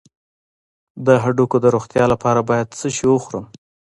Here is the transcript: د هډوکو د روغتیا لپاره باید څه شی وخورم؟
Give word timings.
د 1.05 1.07
هډوکو 1.23 1.57
د 1.61 1.65
روغتیا 1.75 2.05
لپاره 2.13 2.39
باید 2.49 2.75
څه 2.79 2.87
شی 2.95 3.05
وخورم؟ 3.09 3.45